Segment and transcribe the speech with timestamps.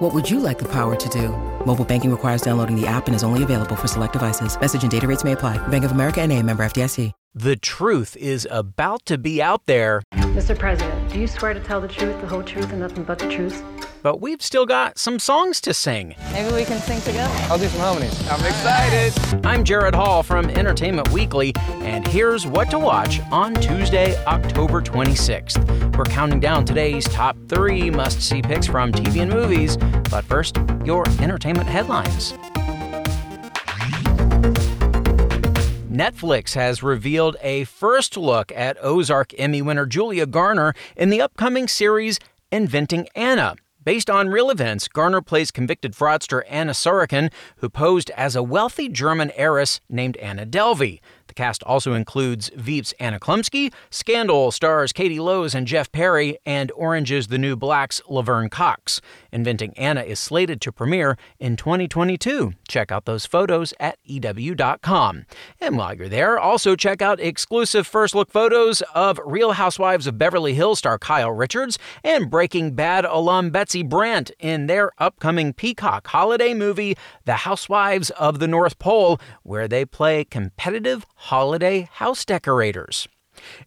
[0.00, 1.28] What would you like the power to do?
[1.66, 4.58] Mobile banking requires downloading the app and is only available for select devices.
[4.58, 5.58] Message and data rates may apply.
[5.68, 7.12] Bank of America and a member FDIC.
[7.34, 10.58] The truth is about to be out there, Mr.
[10.58, 13.30] President, do you swear to tell the truth, the whole truth, and nothing but the
[13.30, 13.62] truth?
[14.02, 16.14] But we've still got some songs to sing.
[16.32, 17.32] Maybe we can sing together.
[17.50, 18.28] I'll do some harmonies.
[18.28, 19.46] I'm excited.
[19.46, 25.96] I'm Jared Hall from Entertainment Weekly, and here's what to watch on Tuesday, October 26th.
[25.96, 29.76] We're counting down today's top three must see picks from TV and movies,
[30.10, 32.34] but first, your entertainment headlines.
[35.90, 41.68] Netflix has revealed a first look at Ozark Emmy winner Julia Garner in the upcoming
[41.68, 42.18] series
[42.50, 43.56] Inventing Anna.
[43.90, 48.88] Based on real events, Garner plays convicted fraudster Anna Sorokin, who posed as a wealthy
[48.88, 51.00] German heiress named Anna Delvey.
[51.30, 56.72] The cast also includes Veep's Anna Chlumsky, Scandal stars Katie Lowes and Jeff Perry, and
[56.72, 59.00] Orange is the New Black's Laverne Cox.
[59.30, 62.54] Inventing Anna is slated to premiere in 2022.
[62.66, 65.24] Check out those photos at EW.com.
[65.60, 70.18] And while you're there, also check out exclusive first look photos of Real Housewives of
[70.18, 76.08] Beverly Hills star Kyle Richards and Breaking Bad alum Betsy Brandt in their upcoming Peacock
[76.08, 83.06] holiday movie, The Housewives of the North Pole, where they play competitive holiday house decorators.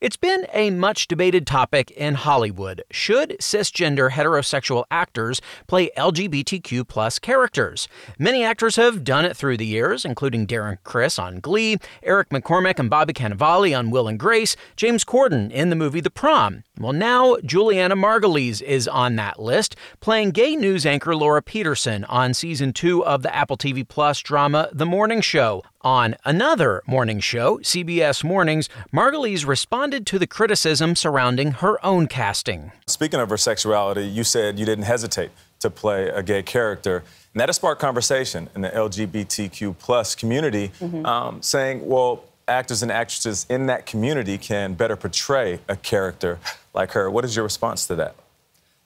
[0.00, 2.82] It's been a much debated topic in Hollywood.
[2.90, 7.88] Should cisgender heterosexual actors play LGBTQ plus characters?
[8.18, 12.78] Many actors have done it through the years, including Darren Criss on Glee, Eric McCormack
[12.78, 16.64] and Bobby Cannavale on Will and Grace, James Corden in the movie The Prom.
[16.78, 22.34] Well, now Julianna Margulies is on that list, playing gay news anchor Laura Peterson on
[22.34, 25.62] season two of the Apple TV Plus drama The Morning Show.
[25.84, 32.70] On another morning show, CBS Mornings, Margulies responded to the criticism surrounding her own casting.
[32.86, 36.98] Speaking of her sexuality, you said you didn't hesitate to play a gay character.
[37.34, 40.70] And that has sparked conversation in the LGBTQ plus community,
[41.04, 46.38] um, saying, well, actors and actresses in that community can better portray a character
[46.74, 47.10] like her.
[47.10, 48.14] What is your response to that?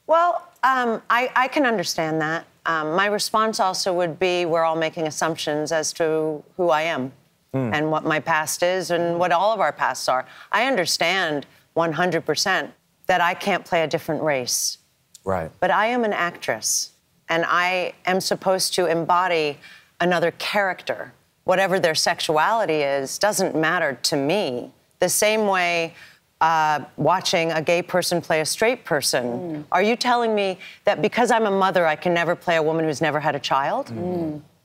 [0.07, 2.47] Well, um, I, I can understand that.
[2.67, 7.13] Um, my response also would be we're all making assumptions as to who I am
[7.55, 10.27] and what my past is and what all of our pasts are.
[10.53, 12.71] I understand 100%
[13.07, 14.77] that I can't play a different race,
[15.25, 15.51] Right.
[15.59, 16.91] but I am an actress
[17.31, 19.59] and I am supposed to embody
[20.01, 21.15] another character.
[21.45, 24.73] Whatever their sexuality is doesn't matter to me.
[24.99, 25.95] The same way
[26.41, 29.65] uh, watching a gay person play a straight person.
[29.73, 32.85] Are you telling me that because I'm a mother, I can never play a woman
[32.85, 33.91] who's never had a child?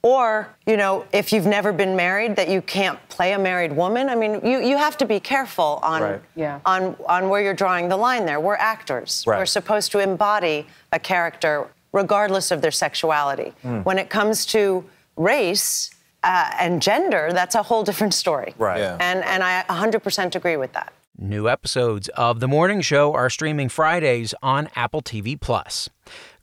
[0.04, 4.10] Or, you know, if you've never been married, that you can't play a married woman?
[4.10, 6.22] I mean, you, you have to be careful on, Right.
[6.36, 6.60] Yeah.
[6.66, 8.40] on, on where you're drawing the line there.
[8.40, 9.24] We're actors.
[9.28, 9.38] Right.
[9.38, 13.54] We're supposed to embody a character regardless of their sexuality.
[13.84, 14.84] When it comes to
[15.18, 15.92] race
[16.24, 18.56] uh, and gender, that's a whole different story.
[18.58, 18.80] Right.
[18.80, 18.98] Yeah.
[19.00, 20.94] And, and I 100% agree with that.
[21.18, 25.90] New episodes of The Morning Show are streaming Fridays on Apple TV Plus.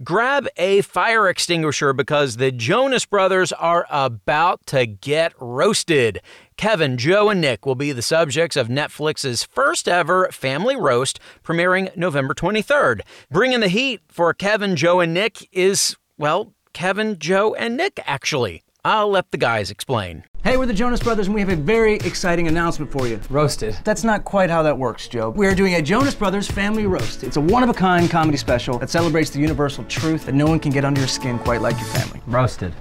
[0.04, 6.20] Grab a fire extinguisher because the Jonas Brothers are about to get roasted.
[6.56, 11.94] Kevin, Joe, and Nick will be the subjects of Netflix's first ever family roast premiering
[11.96, 13.00] November 23rd.
[13.30, 18.62] Bringing the heat for Kevin, Joe, and Nick is, well, Kevin, Joe, and Nick, actually.
[18.88, 20.25] I'll let the guys explain.
[20.43, 23.21] Hey, we're the Jonas Brothers, and we have a very exciting announcement for you.
[23.28, 23.76] Roasted.
[23.84, 25.28] That's not quite how that works, Joe.
[25.28, 27.22] We are doing a Jonas Brothers family roast.
[27.22, 30.47] It's a one of a kind comedy special that celebrates the universal truth that no
[30.47, 32.22] one can get under your skin quite like your family.
[32.27, 32.72] Roasted.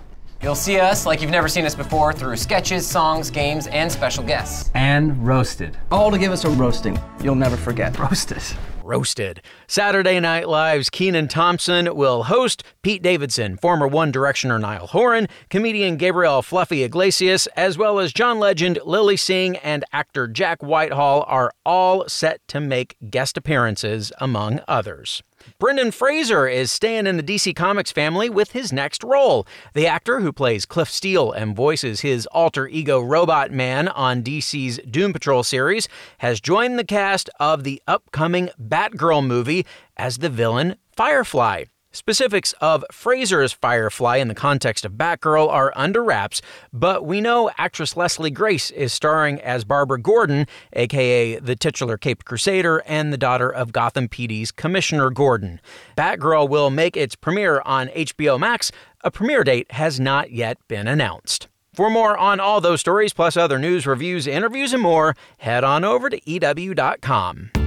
[0.41, 4.23] You'll see us like you've never seen us before through sketches, songs, games, and special
[4.23, 4.71] guests.
[4.75, 5.77] And roasted.
[5.91, 7.99] All to give us a roasting you'll never forget.
[7.99, 8.43] Roasted.
[8.87, 9.41] Roasted.
[9.67, 15.97] Saturday Night Live's Kenan Thompson will host Pete Davidson, former One Directioner Niall Horan, comedian
[15.97, 21.51] Gabriel Fluffy Iglesias, as well as John Legend, Lilly Singh, and actor Jack Whitehall are
[21.65, 25.21] all set to make guest appearances, among others.
[25.59, 29.47] Brendan Fraser is staying in the DC Comics family with his next role.
[29.73, 34.79] The actor who plays Cliff Steele and voices his alter ego Robot Man on DC's
[34.89, 35.87] Doom Patrol series
[36.19, 39.65] has joined the cast of the upcoming Batgirl movie
[39.95, 41.65] as the villain Firefly.
[41.97, 47.49] Specifics of Fraser's Firefly in the context of Batgirl are under wraps, but we know
[47.57, 53.17] actress Leslie Grace is starring as Barbara Gordon, aka the titular Cape Crusader and the
[53.17, 55.59] daughter of Gotham PD's Commissioner Gordon.
[55.97, 58.71] Batgirl will make its premiere on HBO Max.
[59.03, 61.47] A premiere date has not yet been announced.
[61.73, 65.83] For more on all those stories, plus other news, reviews, interviews, and more, head on
[65.83, 67.66] over to EW.com.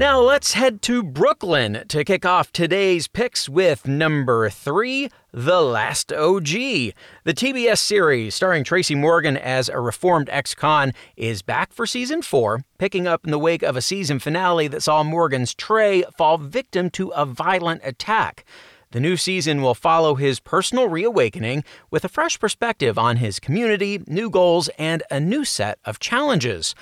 [0.00, 6.10] Now let's head to Brooklyn to kick off today's picks with number three, The Last
[6.10, 6.46] OG.
[6.46, 6.94] The
[7.26, 12.64] TBS series, starring Tracy Morgan as a reformed ex con, is back for season four,
[12.78, 16.88] picking up in the wake of a season finale that saw Morgan's Trey fall victim
[16.92, 18.46] to a violent attack.
[18.92, 24.02] The new season will follow his personal reawakening with a fresh perspective on his community,
[24.06, 26.74] new goals, and a new set of challenges.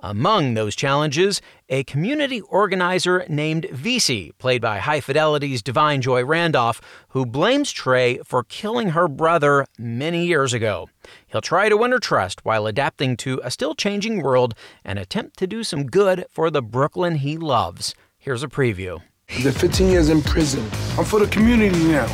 [0.00, 1.40] Among those challenges,
[1.70, 8.18] a community organizer named Vesey, played by High Fidelity's Da'Vine Joy Randolph, who blames Trey
[8.18, 10.90] for killing her brother many years ago.
[11.28, 14.54] He'll try to win her trust while adapting to a still changing world
[14.84, 17.94] and attempt to do some good for the Brooklyn he loves.
[18.18, 19.00] Here's a preview.
[19.30, 20.62] After 15 years in prison,
[20.98, 22.06] I'm for the community now.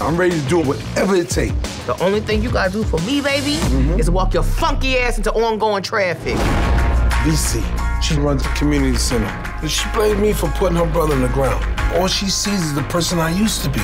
[0.00, 1.54] I'm ready to do whatever it takes.
[1.84, 4.00] The only thing you gotta do for me, baby, mm-hmm.
[4.00, 6.79] is walk your funky ass into ongoing traffic.
[7.20, 7.62] VC.
[8.02, 9.26] She runs the community center.
[9.60, 11.64] And she blamed me for putting her brother in the ground.
[11.94, 13.80] All she sees is the person I used to be.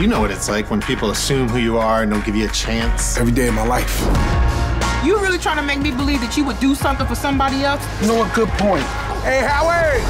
[0.00, 2.46] You know what it's like when people assume who you are and don't give you
[2.46, 3.16] a chance.
[3.16, 4.00] Every day of my life.
[5.04, 7.82] You really trying to make me believe that you would do something for somebody else?
[8.02, 8.34] You know what?
[8.34, 8.82] Good point.
[9.22, 10.02] Hey, Howard!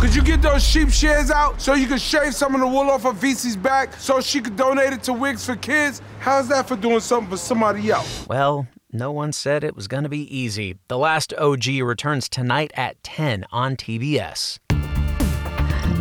[0.00, 2.90] Could you get those sheep shears out so you could shave some of the wool
[2.90, 6.02] off of VC's back so she could donate it to Wigs for Kids?
[6.18, 8.26] How's that for doing something for somebody else?
[8.28, 10.78] Well, no one said it was going to be easy.
[10.88, 14.58] The Last OG returns tonight at 10 on TBS.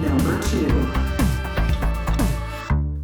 [0.02, 1.04] Number two.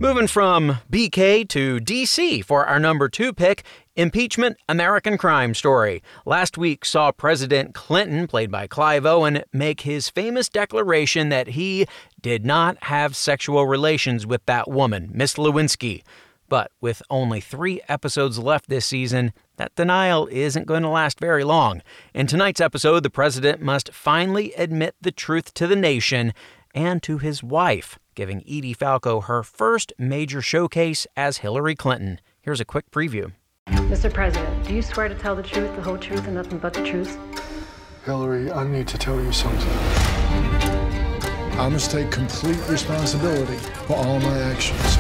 [0.02, 3.64] Moving from BK to DC for our number two pick
[3.98, 6.02] Impeachment American Crime Story.
[6.26, 11.86] Last week saw President Clinton, played by Clive Owen, make his famous declaration that he
[12.22, 16.04] did not have sexual relations with that woman, Miss Lewinsky.
[16.50, 21.44] But with only three episodes left this season, that denial isn't going to last very
[21.44, 21.84] long.
[22.14, 26.34] In tonight's episode, the president must finally admit the truth to the nation
[26.74, 32.20] and to his wife, giving Edie Falco her first major showcase as Hillary Clinton.
[32.42, 33.32] Here's a quick preview.
[33.68, 34.12] Mr.
[34.12, 36.84] President, do you swear to tell the truth, the whole truth, and nothing but the
[36.84, 37.18] truth?
[38.06, 39.70] Hillary, I need to tell you something.
[41.60, 44.98] I must take complete responsibility for all my actions.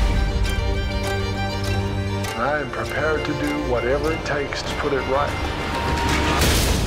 [2.39, 5.29] I am prepared to do whatever it takes to put it right.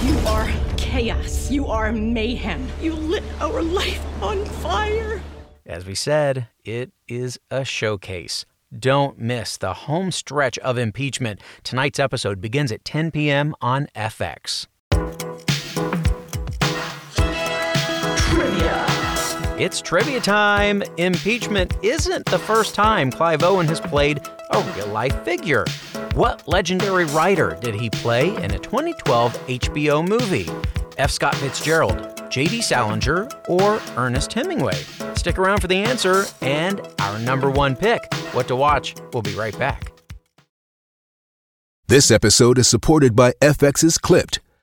[0.03, 1.51] You are chaos.
[1.51, 2.67] You are mayhem.
[2.81, 5.21] You lit our life on fire.
[5.67, 8.47] As we said, it is a showcase.
[8.77, 11.39] Don't miss the home stretch of impeachment.
[11.63, 13.55] Tonight's episode begins at 10 p.m.
[13.61, 14.69] on FX.
[19.63, 20.83] It's trivia time.
[20.97, 24.21] Impeachment isn't the first time Clive Owen has played
[24.51, 25.65] a real life figure.
[26.15, 30.51] What legendary writer did he play in a 2012 HBO movie?
[30.99, 31.13] F.
[31.13, 32.61] Scott Fitzgerald, J.D.
[32.61, 34.83] Salinger, or Ernest Hemingway?
[35.15, 38.13] Stick around for the answer and our number one pick.
[38.33, 38.97] What to watch?
[39.13, 39.93] We'll be right back.
[41.87, 44.41] This episode is supported by FX's Clipped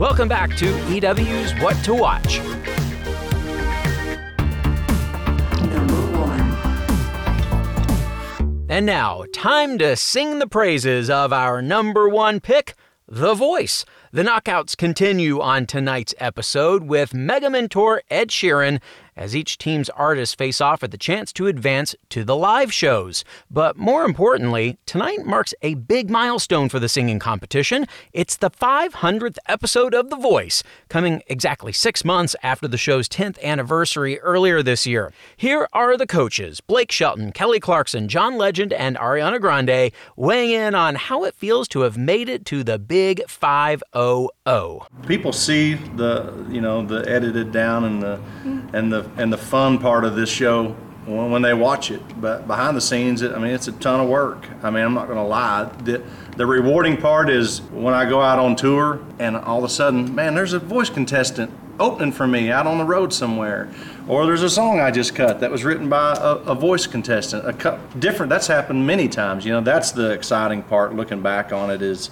[0.00, 2.38] Welcome back to EW's What to Watch.
[8.70, 12.72] And now, time to sing the praises of our number one pick,
[13.06, 13.84] The Voice.
[14.10, 18.80] The knockouts continue on tonight's episode with Mega Mentor Ed Sheeran
[19.16, 23.24] as each team's artists face off at the chance to advance to the live shows.
[23.50, 27.86] But more importantly, tonight marks a big milestone for the singing competition.
[28.12, 33.42] It's the 500th episode of The Voice, coming exactly six months after the show's 10th
[33.42, 35.12] anniversary earlier this year.
[35.36, 40.74] Here are the coaches Blake Shelton, Kelly Clarkson, John Legend, and Ariana Grande weighing in
[40.74, 44.86] on how it feels to have made it to the big 5 0 0.
[45.06, 48.20] People see the, you know, the edited down and the
[48.72, 50.74] and the and the fun part of this show
[51.06, 52.02] when, they watch it.
[52.20, 54.48] But behind the scenes, it, I mean, it's a ton of work.
[54.62, 55.64] I mean, I'm not going to lie.
[55.82, 56.02] The,
[56.36, 60.14] the rewarding part is when I go out on tour and all of a sudden,
[60.14, 63.70] man, there's a voice contestant opening for me out on the road somewhere.
[64.06, 67.48] Or there's a song I just cut that was written by a, a voice contestant.
[67.48, 68.28] A cu- different.
[68.28, 69.44] That's happened many times.
[69.44, 70.94] You know, that's the exciting part.
[70.94, 72.10] Looking back on it is,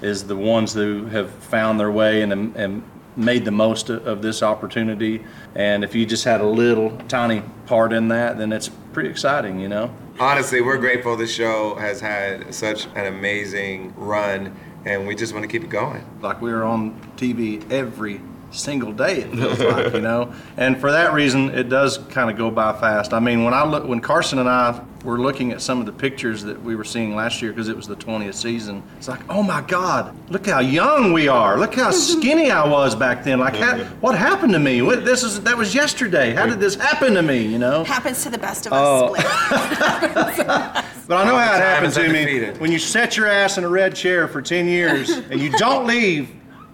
[0.00, 2.82] is the ones who have found their way and and
[3.18, 5.24] made the most of this opportunity.
[5.54, 9.60] And if you just had a little tiny part in that, then it's pretty exciting.
[9.60, 9.94] You know.
[10.20, 15.44] Honestly, we're grateful this show has had such an amazing run, and we just want
[15.44, 16.04] to keep it going.
[16.20, 18.20] Like we are on TV every
[18.50, 20.32] single day it feels like you know?
[20.56, 23.12] And for that reason it does kind of go by fast.
[23.12, 25.92] I mean when i look when carson and i were looking at some of the
[25.92, 29.20] pictures that we were seeing last year because it was the 20th season it's like
[29.28, 31.58] oh my god look how young we are.
[31.58, 33.38] Look how skinny i was back then.
[33.38, 34.82] Like how, what happened to me?
[34.82, 36.34] What, this is that was yesterday.
[36.34, 37.84] How did this happen to me you know?
[37.84, 38.78] Happens to the best of us.
[38.80, 39.14] Oh.
[41.08, 42.20] but i know how it Time happened to me.
[42.20, 42.60] undefeated.
[42.60, 45.86] when you set your ass in a red chair for 10 years and you don't
[45.86, 46.30] leave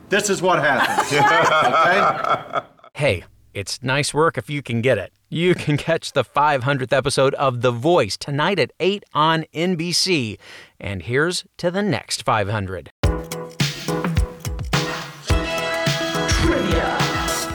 [0.09, 5.13] this is what happens okay Hey, it's nice work if you can get it.
[5.29, 10.39] You can catch the 500th episode of The Voice tonight at 8 on NBC.
[10.79, 12.91] And here's to the next 500.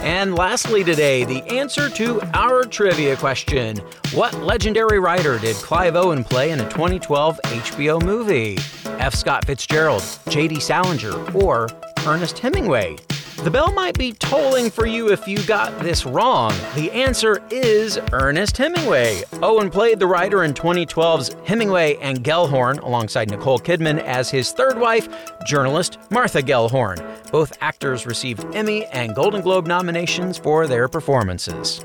[0.02, 3.78] And lastly, today, the answer to our trivia question
[4.12, 8.58] What legendary writer did Clive Owen play in a 2012 HBO movie?
[8.98, 9.14] F.
[9.14, 10.60] Scott Fitzgerald, J.D.
[10.60, 11.68] Salinger, or
[12.06, 12.96] Ernest Hemingway?
[13.44, 16.52] The bell might be tolling for you if you got this wrong.
[16.74, 19.22] The answer is Ernest Hemingway.
[19.42, 24.78] Owen played the writer in 2012's Hemingway and Gellhorn alongside Nicole Kidman as his third
[24.78, 25.08] wife,
[25.46, 27.00] journalist Martha Gellhorn.
[27.30, 31.84] Both actors received Emmy and Golden Globe nominations for their performances.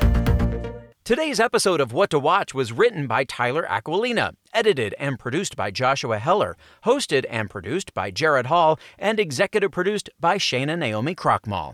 [1.11, 5.69] Today's episode of What to Watch was written by Tyler Aquilina, edited and produced by
[5.69, 11.69] Joshua Heller, hosted and produced by Jared Hall, and executive produced by Shana Naomi Krochmal.